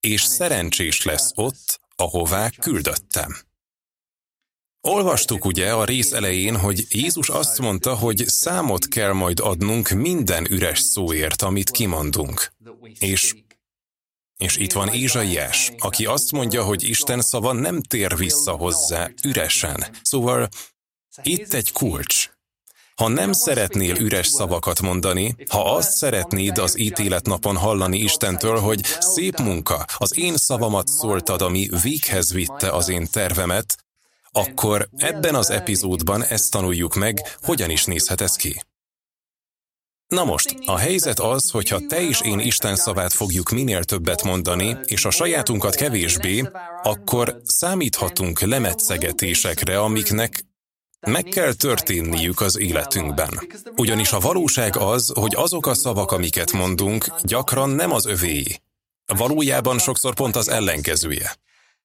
és 0.00 0.22
szerencsés 0.22 1.04
lesz 1.04 1.30
ott, 1.34 1.80
ahová 2.02 2.50
küldöttem. 2.50 3.36
Olvastuk 4.80 5.44
ugye 5.44 5.72
a 5.72 5.84
rész 5.84 6.12
elején, 6.12 6.56
hogy 6.56 6.86
Jézus 6.88 7.28
azt 7.28 7.58
mondta, 7.58 7.94
hogy 7.94 8.24
számot 8.26 8.86
kell 8.86 9.12
majd 9.12 9.40
adnunk 9.40 9.88
minden 9.88 10.50
üres 10.50 10.78
szóért, 10.80 11.42
amit 11.42 11.70
kimondunk. 11.70 12.52
És, 12.98 13.34
és 14.36 14.56
itt 14.56 14.72
van 14.72 14.88
Ézsaiás, 14.88 15.72
aki 15.78 16.06
azt 16.06 16.32
mondja, 16.32 16.64
hogy 16.64 16.82
Isten 16.82 17.20
szava 17.20 17.52
nem 17.52 17.82
tér 17.82 18.16
vissza 18.16 18.52
hozzá 18.52 19.10
üresen. 19.22 19.86
Szóval 20.02 20.48
itt 21.22 21.52
egy 21.52 21.72
kulcs. 21.72 22.30
Ha 23.02 23.08
nem 23.08 23.32
szeretnél 23.32 23.96
üres 23.96 24.26
szavakat 24.26 24.80
mondani, 24.80 25.36
ha 25.48 25.74
azt 25.74 25.96
szeretnéd 25.96 26.58
az 26.58 26.78
ítéletnapon 26.78 27.56
hallani 27.56 27.98
Istentől, 27.98 28.58
hogy 28.58 28.84
szép 29.00 29.38
munka, 29.38 29.84
az 29.96 30.18
én 30.18 30.36
szavamat 30.36 30.88
szóltad, 30.88 31.42
ami 31.42 31.68
véghez 31.82 32.32
vitte 32.32 32.70
az 32.70 32.88
én 32.88 33.06
tervemet, 33.10 33.76
akkor 34.32 34.88
ebben 34.96 35.34
az 35.34 35.50
epizódban 35.50 36.24
ezt 36.24 36.50
tanuljuk 36.50 36.94
meg, 36.94 37.36
hogyan 37.42 37.70
is 37.70 37.84
nézhet 37.84 38.20
ez 38.20 38.36
ki. 38.36 38.62
Na 40.06 40.24
most, 40.24 40.54
a 40.64 40.76
helyzet 40.76 41.20
az, 41.20 41.50
hogy 41.50 41.68
ha 41.68 41.86
te 41.88 42.02
és 42.02 42.20
én 42.20 42.38
Isten 42.38 42.76
szavát 42.76 43.12
fogjuk 43.12 43.50
minél 43.50 43.84
többet 43.84 44.22
mondani, 44.22 44.76
és 44.84 45.04
a 45.04 45.10
sajátunkat 45.10 45.74
kevésbé, 45.74 46.50
akkor 46.82 47.40
számíthatunk 47.44 48.40
lemetszegetésekre, 48.40 49.80
amiknek 49.80 50.44
meg 51.06 51.22
kell 51.22 51.52
történniük 51.52 52.40
az 52.40 52.58
életünkben. 52.58 53.40
Ugyanis 53.76 54.12
a 54.12 54.18
valóság 54.18 54.76
az, 54.76 55.12
hogy 55.14 55.34
azok 55.34 55.66
a 55.66 55.74
szavak, 55.74 56.12
amiket 56.12 56.52
mondunk, 56.52 57.06
gyakran 57.22 57.70
nem 57.70 57.92
az 57.92 58.06
övéi. 58.06 58.60
Valójában 59.06 59.78
sokszor 59.78 60.14
pont 60.14 60.36
az 60.36 60.48
ellenkezője. 60.48 61.36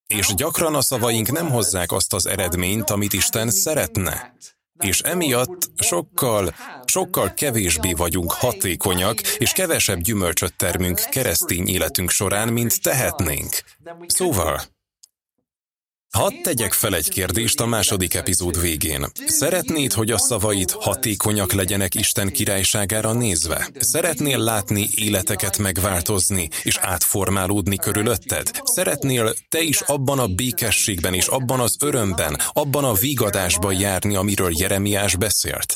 És 0.08 0.34
gyakran 0.34 0.76
a 0.76 0.82
szavaink 0.82 1.32
nem 1.32 1.50
hozzák 1.50 1.92
azt 1.92 2.14
az 2.14 2.26
eredményt, 2.26 2.90
amit 2.90 3.14
Isten 3.14 3.50
szeretne. 3.50 4.36
És 4.80 5.00
emiatt 5.00 5.70
sokkal, 5.76 6.56
sokkal 6.86 7.34
kevésbé 7.34 7.94
vagyunk 7.94 8.32
hatékonyak, 8.32 9.22
és 9.22 9.52
kevesebb 9.52 10.00
gyümölcsöt 10.00 10.56
termünk 10.56 11.00
keresztény 11.10 11.68
életünk 11.68 12.10
során, 12.10 12.48
mint 12.48 12.82
tehetnénk. 12.82 13.64
Szóval, 14.06 14.62
Hadd 16.10 16.34
tegyek 16.44 16.74
fel 16.74 16.96
egy 16.96 17.10
kérdést 17.10 17.60
a 17.60 17.66
második 17.66 18.14
epizód 18.14 18.62
végén. 18.62 19.06
Szeretnéd, 19.26 19.94
hogy 19.94 20.12
a 20.12 20.18
szavaid 20.18 20.72
hatékonyak 20.72 21.54
legyenek 21.54 21.96
Isten 21.96 22.32
királyságára 22.32 23.14
nézve? 23.14 23.70
Szeretnél 23.80 24.38
látni 24.38 24.90
életeket 24.96 25.58
megváltozni 25.58 26.50
és 26.64 26.78
átformálódni 26.78 27.76
körülötted? 27.76 28.62
Szeretnél 28.64 29.34
te 29.50 29.62
is 29.62 29.82
abban 29.82 30.20
a 30.20 30.28
békességben 30.28 31.14
és 31.14 31.28
abban 31.28 31.60
az 31.60 31.76
örömben, 31.80 32.38
abban 32.52 32.84
a 32.84 32.94
vigadásban 32.94 33.74
járni, 33.74 34.16
amiről 34.16 34.52
Jeremiás 34.60 35.16
beszélt? 35.16 35.76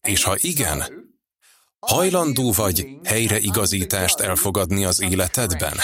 És 0.00 0.22
ha 0.22 0.34
igen, 0.36 0.84
hajlandó 1.78 2.52
vagy 2.52 2.86
helyreigazítást 3.04 4.20
elfogadni 4.20 4.84
az 4.84 5.02
életedben? 5.02 5.80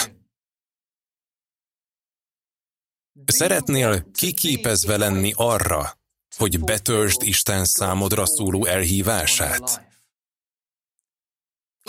Szeretnél 3.25 4.11
kiképezve 4.13 4.97
lenni 4.97 5.33
arra, 5.37 5.99
hogy 6.37 6.61
betöltsd 6.61 7.23
Isten 7.23 7.65
számodra 7.65 8.27
szóló 8.27 8.65
elhívását? 8.65 9.85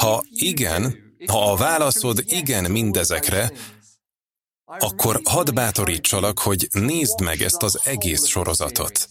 Ha 0.02 0.24
igen, 0.30 1.16
ha 1.28 1.52
a 1.52 1.56
válaszod 1.56 2.24
igen 2.26 2.72
mindezekre, 2.72 3.52
akkor 4.66 5.22
hadd 5.24 5.54
bátorítsalak, 5.54 6.40
hogy 6.40 6.68
nézd 6.72 7.22
meg 7.22 7.42
ezt 7.42 7.64
az 7.64 7.80
egész 7.84 8.26
sorozatot. 8.26 9.10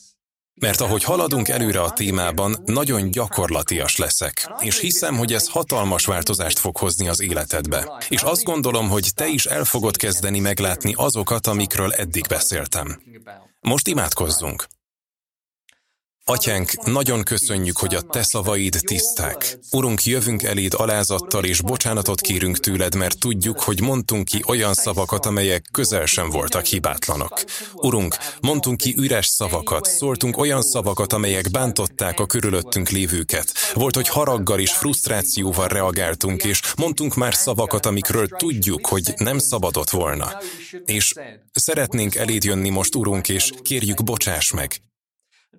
Mert 0.61 0.81
ahogy 0.81 1.05
haladunk 1.05 1.49
előre 1.49 1.81
a 1.83 1.91
témában, 1.91 2.57
nagyon 2.65 3.11
gyakorlatias 3.11 3.97
leszek, 3.97 4.53
és 4.59 4.81
hiszem, 4.81 5.17
hogy 5.17 5.33
ez 5.33 5.49
hatalmas 5.49 6.05
változást 6.05 6.59
fog 6.59 6.77
hozni 6.77 7.09
az 7.09 7.21
életedbe. 7.21 8.05
És 8.09 8.23
azt 8.23 8.45
gondolom, 8.45 8.89
hogy 8.89 9.11
te 9.15 9.27
is 9.27 9.47
el 9.47 9.65
fogod 9.65 9.97
kezdeni 9.97 10.41
meglátni 10.41 10.93
azokat, 10.97 11.47
amikről 11.47 11.93
eddig 11.93 12.25
beszéltem. 12.29 13.03
Most 13.61 13.89
imádkozzunk. 13.89 14.67
Atyánk, 16.29 16.85
nagyon 16.85 17.23
köszönjük, 17.23 17.77
hogy 17.77 17.95
a 17.95 18.01
Te 18.01 18.23
szavaid 18.23 18.77
tiszták. 18.81 19.59
Urunk, 19.71 20.05
jövünk 20.05 20.43
eléd 20.43 20.75
alázattal 20.77 21.45
és 21.45 21.61
bocsánatot 21.61 22.21
kérünk 22.21 22.59
tőled, 22.59 22.95
mert 22.95 23.19
tudjuk, 23.19 23.61
hogy 23.61 23.81
mondtunk 23.81 24.25
ki 24.25 24.43
olyan 24.47 24.75
szavakat, 24.75 25.27
amelyek 25.27 25.65
közel 25.73 26.07
sem 26.07 26.31
voltak 26.31 26.65
hibátlanok. 26.65 27.45
Urunk, 27.75 28.17
mondtunk 28.41 28.77
ki 28.77 28.95
üres 28.97 29.27
szavakat, 29.27 29.85
szóltunk 29.85 30.37
olyan 30.39 30.63
szavakat, 30.63 31.13
amelyek 31.13 31.51
bántották 31.51 32.21
a 32.21 32.27
körülöttünk 32.27 32.89
lévőket. 32.89 33.53
Volt, 33.75 33.95
hogy 33.95 34.09
haraggal 34.09 34.61
és 34.61 34.73
frusztrációval 34.73 35.69
reagáltunk, 35.69 36.45
és 36.45 36.61
mondtunk 36.77 37.15
már 37.15 37.35
szavakat, 37.35 37.87
amikről 37.87 38.29
tudjuk, 38.29 38.87
hogy 38.87 39.15
nem 39.17 39.39
szabadott 39.39 39.91
volna. 39.91 40.33
És 40.85 41.13
szeretnénk 41.53 42.15
eléd 42.15 42.45
jönni 42.45 42.69
most, 42.69 42.95
Urunk, 42.95 43.29
és 43.29 43.53
kérjük, 43.63 44.05
bocsáss 44.05 44.51
meg. 44.51 44.81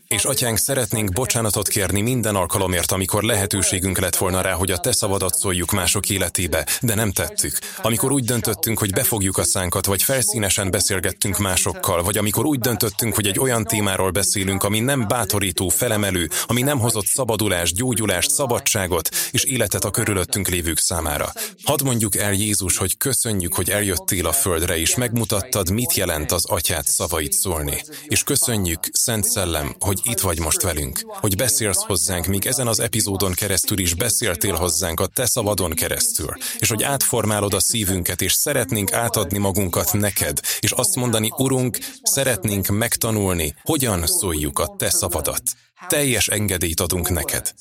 És 0.07 0.23
atyánk, 0.25 0.57
szeretnénk 0.57 1.11
bocsánatot 1.11 1.67
kérni 1.67 2.01
minden 2.01 2.35
alkalomért, 2.35 2.91
amikor 2.91 3.23
lehetőségünk 3.23 3.97
lett 3.97 4.15
volna 4.15 4.41
rá, 4.41 4.51
hogy 4.51 4.71
a 4.71 4.77
te 4.77 4.91
szavadat 4.91 5.35
szóljuk 5.35 5.71
mások 5.71 6.09
életébe, 6.09 6.67
de 6.81 6.95
nem 6.95 7.11
tettük. 7.11 7.59
Amikor 7.81 8.11
úgy 8.11 8.23
döntöttünk, 8.23 8.79
hogy 8.79 8.91
befogjuk 8.91 9.37
a 9.37 9.43
szánkat, 9.43 9.85
vagy 9.85 10.03
felszínesen 10.03 10.71
beszélgettünk 10.71 11.37
másokkal, 11.37 12.03
vagy 12.03 12.17
amikor 12.17 12.45
úgy 12.45 12.59
döntöttünk, 12.59 13.15
hogy 13.15 13.27
egy 13.27 13.39
olyan 13.39 13.63
témáról 13.63 14.11
beszélünk, 14.11 14.63
ami 14.63 14.79
nem 14.79 15.07
bátorító, 15.07 15.69
felemelő, 15.69 16.29
ami 16.45 16.61
nem 16.61 16.79
hozott 16.79 17.05
szabadulást, 17.05 17.75
gyógyulást, 17.75 18.29
szabadságot 18.29 19.09
és 19.31 19.43
életet 19.43 19.83
a 19.83 19.91
körülöttünk 19.91 20.47
lévők 20.47 20.79
számára. 20.79 21.31
Hadd 21.63 21.83
mondjuk 21.83 22.15
el 22.15 22.33
Jézus, 22.33 22.77
hogy 22.77 22.97
köszönjük, 22.97 23.53
hogy 23.53 23.69
eljöttél 23.69 24.25
a 24.25 24.31
földre, 24.31 24.77
és 24.77 24.95
megmutattad, 24.95 25.69
mit 25.69 25.93
jelent 25.93 26.31
az 26.31 26.45
atyát 26.45 26.87
szavait 26.87 27.33
szólni. 27.33 27.83
És 28.05 28.23
köszönjük, 28.23 28.79
Szent 28.91 29.25
Szellem, 29.25 29.75
hogy 30.03 30.11
itt 30.11 30.19
vagy 30.19 30.39
most 30.39 30.61
velünk, 30.61 30.99
hogy 31.05 31.35
beszélsz 31.35 31.83
hozzánk, 31.83 32.25
míg 32.25 32.45
ezen 32.45 32.67
az 32.67 32.79
epizódon 32.79 33.33
keresztül 33.33 33.79
is 33.79 33.93
beszéltél 33.93 34.53
hozzánk 34.53 34.99
a 34.99 35.07
te 35.07 35.25
szavadon 35.25 35.71
keresztül, 35.71 36.33
és 36.59 36.69
hogy 36.69 36.83
átformálod 36.83 37.53
a 37.53 37.59
szívünket, 37.59 38.21
és 38.21 38.33
szeretnénk 38.33 38.93
átadni 38.93 39.37
magunkat 39.37 39.93
neked, 39.93 40.39
és 40.59 40.71
azt 40.71 40.95
mondani, 40.95 41.31
Urunk, 41.37 41.77
szeretnénk 42.03 42.67
megtanulni, 42.67 43.55
hogyan 43.63 44.05
szóljuk 44.05 44.59
a 44.59 44.75
te 44.77 44.89
szavadat. 44.89 45.41
Teljes 45.87 46.27
engedélyt 46.27 46.79
adunk 46.79 47.09
neked. 47.09 47.53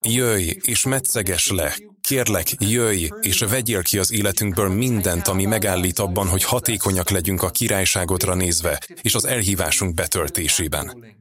Jöjj, 0.00 0.50
és 0.62 0.84
metszeges 0.84 1.50
le, 1.50 1.76
kérlek, 2.00 2.46
jöjj, 2.58 3.08
és 3.20 3.38
vegyél 3.38 3.82
ki 3.82 3.98
az 3.98 4.12
életünkből 4.12 4.68
mindent, 4.68 5.28
ami 5.28 5.44
megállít 5.44 5.98
abban, 5.98 6.28
hogy 6.28 6.44
hatékonyak 6.44 7.10
legyünk 7.10 7.42
a 7.42 7.50
királyságodra 7.50 8.34
nézve, 8.34 8.80
és 9.02 9.14
az 9.14 9.24
elhívásunk 9.24 9.94
betöltésében. 9.94 11.16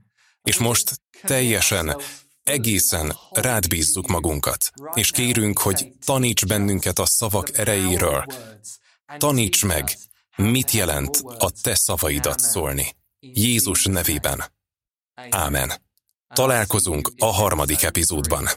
És 0.46 0.58
most 0.58 1.02
teljesen, 1.22 2.02
egészen 2.44 3.18
rád 3.32 3.68
bízzuk 3.68 4.08
magunkat, 4.08 4.72
és 4.94 5.12
kérünk, 5.12 5.60
hogy 5.60 5.94
taníts 6.06 6.46
bennünket 6.46 7.00
a 7.00 7.06
szavak 7.06 7.58
erejéről. 7.58 8.26
Taníts 9.18 9.66
meg, 9.66 9.98
mit 10.36 10.72
jelent 10.72 11.22
a 11.38 11.52
te 11.62 11.76
szavaidat 11.76 12.40
szólni. 12.40 12.96
Jézus 13.20 13.86
nevében. 13.86 14.44
Ámen. 15.30 15.74
Találkozunk 16.34 17.12
a 17.18 17.26
harmadik 17.26 17.84
epizódban. 17.84 18.48